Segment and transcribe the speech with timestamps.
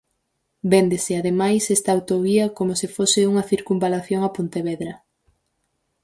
[0.71, 4.93] Véndese, ademais, esta autovía como se fose unha circunvalación a Pontevedra.